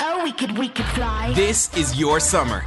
[0.00, 1.32] Oh, we could, we could fly.
[1.34, 2.64] This is your summer.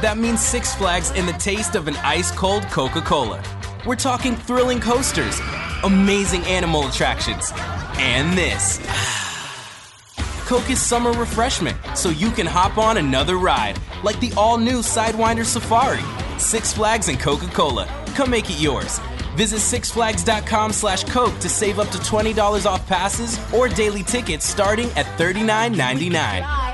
[0.00, 3.42] That means Six Flags and the taste of an ice cold Coca Cola.
[3.84, 5.40] We're talking thrilling coasters,
[5.82, 7.52] amazing animal attractions,
[7.98, 8.78] and this.
[10.46, 14.78] Coke is summer refreshment, so you can hop on another ride, like the all new
[14.78, 16.02] Sidewinder Safari.
[16.38, 17.86] Six Flags and Coca Cola.
[18.14, 19.00] Come make it yours.
[19.36, 24.90] Visit sixflags.com slash Coke to save up to $20 off passes or daily tickets starting
[24.96, 26.67] at $39.99.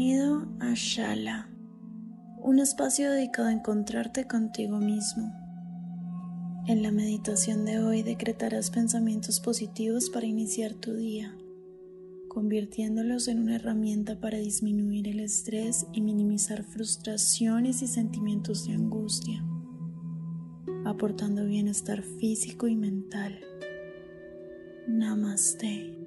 [0.00, 1.50] bienvenido a Shala,
[2.42, 5.30] un espacio dedicado a encontrarte contigo mismo.
[6.66, 11.36] En la meditación de hoy decretarás pensamientos positivos para iniciar tu día,
[12.28, 19.44] convirtiéndolos en una herramienta para disminuir el estrés y minimizar frustraciones y sentimientos de angustia,
[20.86, 23.38] aportando bienestar físico y mental.
[24.88, 25.99] Namaste.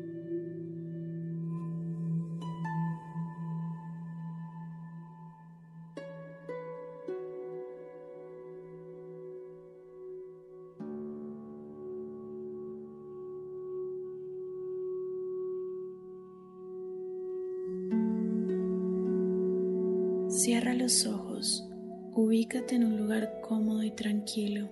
[20.36, 21.64] Cierra los ojos,
[22.16, 24.68] ubícate en un lugar cómodo y tranquilo.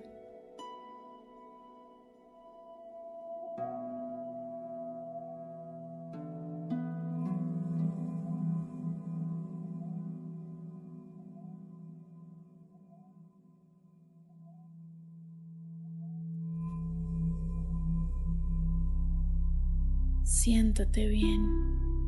[20.24, 22.01] Siéntate bien.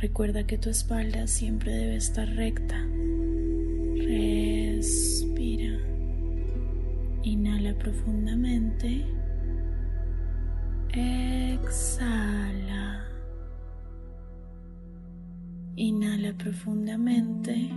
[0.00, 2.76] Recuerda que tu espalda siempre debe estar recta.
[3.96, 5.76] Respira.
[7.24, 9.04] Inhala profundamente.
[10.90, 11.98] Exhala.
[15.74, 17.70] Inhala profundamente.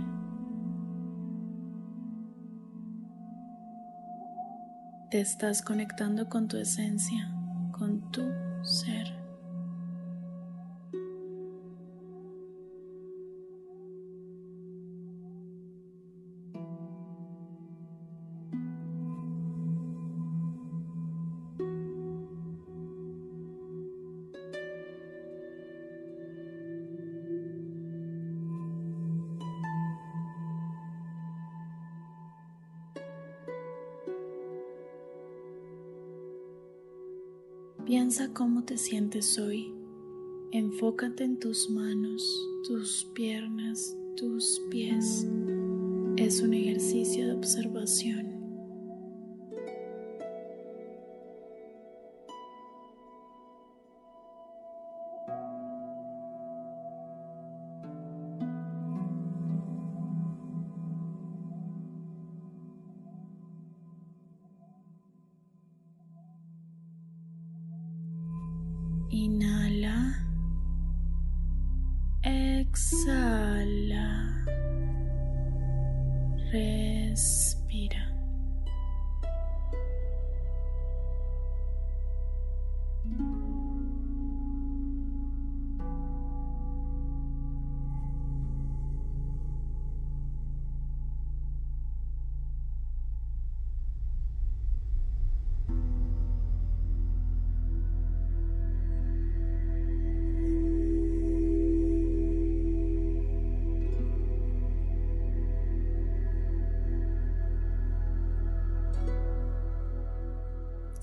[5.10, 7.32] Te estás conectando con tu esencia,
[7.72, 8.22] con tu
[8.62, 9.21] ser.
[37.92, 39.70] Piensa cómo te sientes hoy.
[40.50, 42.24] Enfócate en tus manos,
[42.66, 45.26] tus piernas, tus pies.
[46.16, 48.41] Es un ejercicio de observación.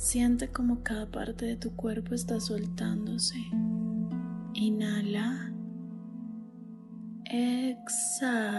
[0.10, 3.38] Siente como cada parte de tu cuerpo está soltándose.
[4.56, 5.54] Inhala.
[7.26, 8.58] Exhala.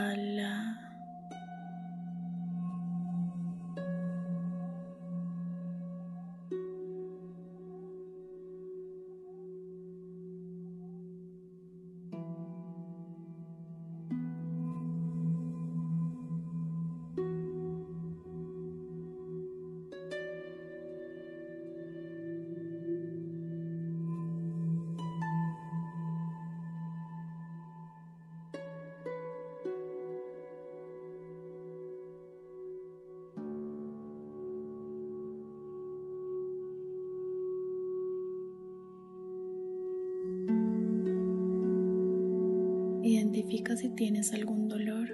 [43.33, 45.09] Identifica si tienes algún dolor,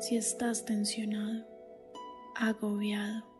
[0.00, 1.46] si estás tensionado,
[2.34, 3.37] agobiado.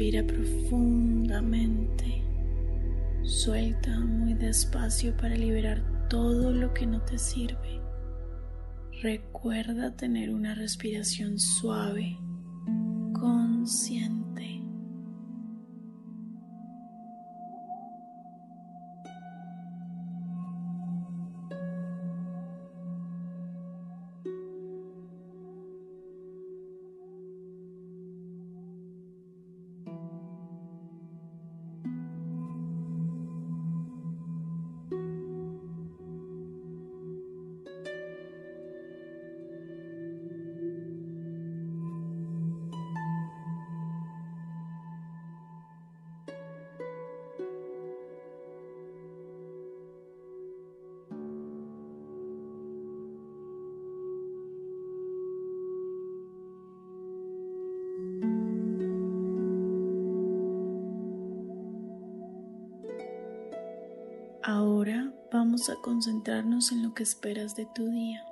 [0.00, 2.24] Respira profundamente.
[3.22, 7.82] Suelta muy despacio para liberar todo lo que no te sirve.
[9.02, 12.16] Recuerda tener una respiración suave,
[13.12, 14.19] consciente.
[65.50, 68.24] Vamos a concentrarnos en lo que esperas de tu día.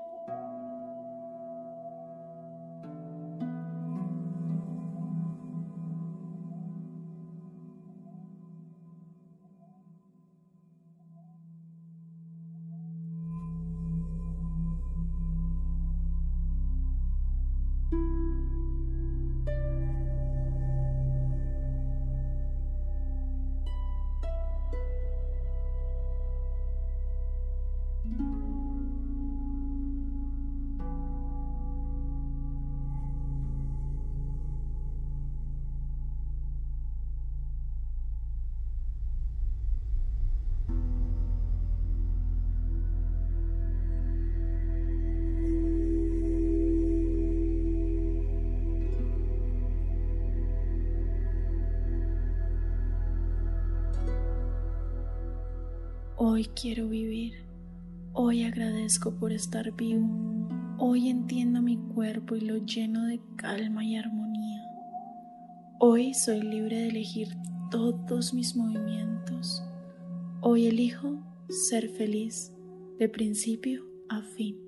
[56.30, 57.32] Hoy quiero vivir.
[58.12, 60.06] Hoy agradezco por estar vivo.
[60.76, 64.62] Hoy entiendo mi cuerpo y lo lleno de calma y armonía.
[65.78, 67.28] Hoy soy libre de elegir
[67.70, 69.64] todos mis movimientos.
[70.42, 71.18] Hoy elijo
[71.48, 72.52] ser feliz
[72.98, 74.67] de principio a fin.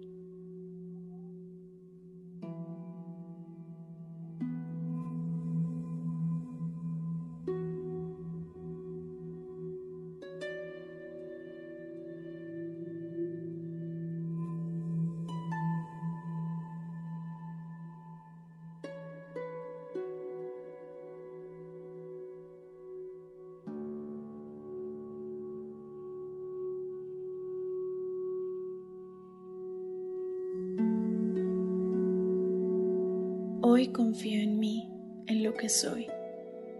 [33.72, 34.90] Hoy confío en mí,
[35.28, 36.08] en lo que soy.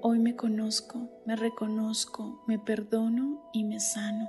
[0.01, 4.29] Hoy me conozco, me reconozco, me perdono y me sano.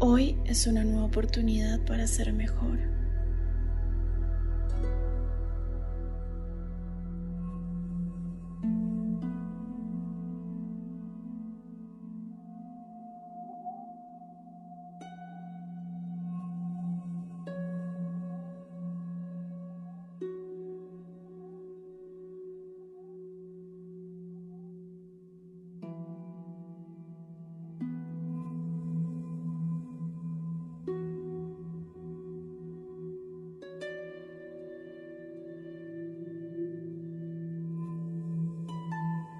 [0.00, 2.78] Hoy es una nueva oportunidad para ser mejor.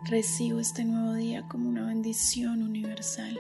[0.08, 3.38] Recibo este nuevo día como una bendición universal.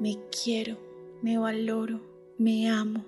[0.00, 0.76] Me quiero,
[1.22, 1.98] me valoro,
[2.36, 3.02] me amo.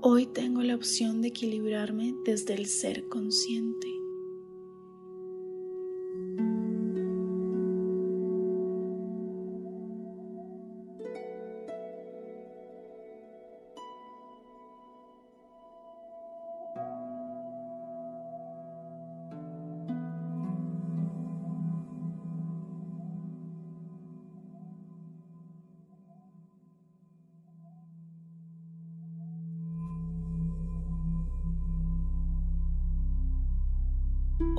[0.00, 3.97] Hoy tengo la opción de equilibrarme desde el ser consciente.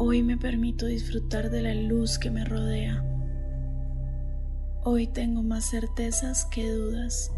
[0.02, 3.04] Hoy me permito disfrutar de la luz que me rodea.
[4.86, 7.34] Hoy tengo más certezas que dudas.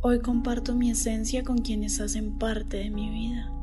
[0.00, 3.53] Hoy comparto mi esencia con quienes hacen parte de mi vida.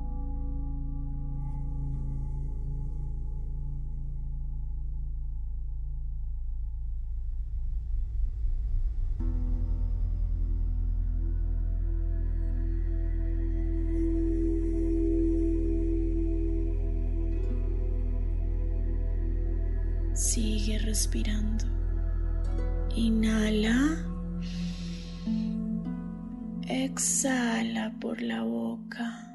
[20.32, 21.66] Sigue respirando.
[22.96, 23.98] Inhala.
[26.70, 29.31] Exhala por la boca.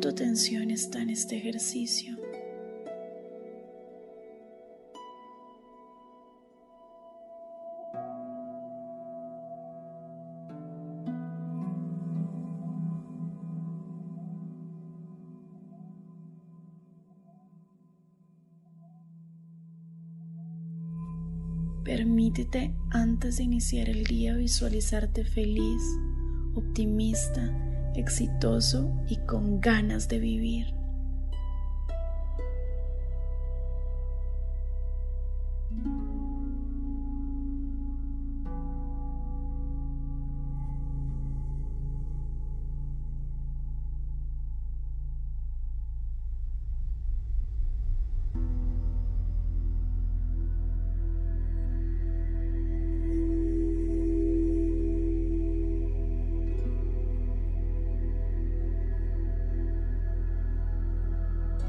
[0.00, 2.16] Tu atención está en este ejercicio.
[21.84, 25.82] Permítete antes de iniciar el día visualizarte feliz,
[26.54, 30.75] optimista, exitoso y con ganas de vivir.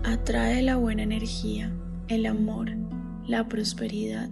[0.03, 1.71] Atrae la buena energía,
[2.07, 2.71] el amor,
[3.27, 4.29] la prosperidad,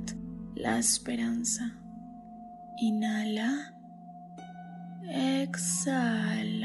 [0.55, 1.75] la esperanza.
[2.77, 3.73] Inhala.
[5.03, 6.64] Exhala.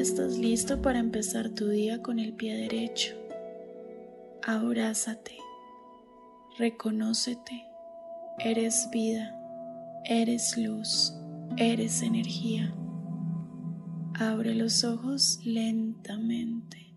[0.00, 3.14] Estás listo para empezar tu día con el pie derecho.
[4.42, 5.36] Abrázate,
[6.58, 7.66] reconócete,
[8.38, 9.38] eres vida,
[10.06, 11.12] eres luz,
[11.58, 12.74] eres energía.
[14.14, 16.94] Abre los ojos lentamente.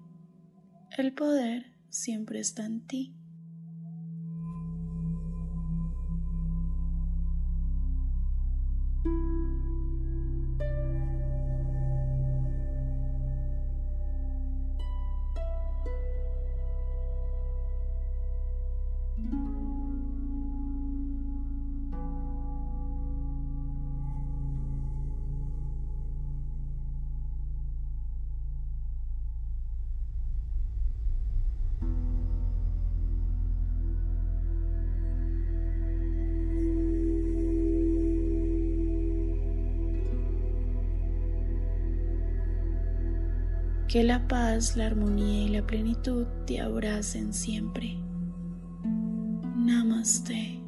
[0.97, 3.13] El poder siempre está en ti.
[43.93, 47.95] Que la paz, la armonía y la plenitud te abracen siempre.
[49.55, 50.59] Namaste.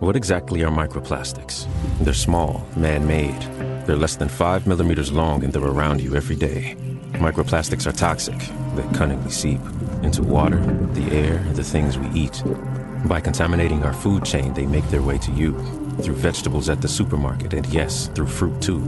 [0.00, 1.66] What exactly are microplastics?
[2.02, 3.40] They're small, man made.
[3.86, 6.76] They're less than five millimeters long and they're around you every day.
[7.20, 8.38] Microplastics are toxic.
[8.74, 9.60] They cunningly seep
[10.02, 10.58] into water,
[10.94, 12.42] the air, and the things we eat.
[13.04, 15.52] By contaminating our food chain, they make their way to you
[16.00, 18.82] through vegetables at the supermarket, and yes, through fruit too.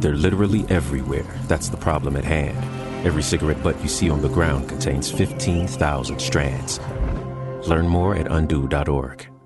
[0.00, 1.26] They're literally everywhere.
[1.46, 2.58] That's the problem at hand.
[3.06, 6.80] Every cigarette butt you see on the ground contains 15,000 strands.
[7.68, 9.37] Learn more at undo.org.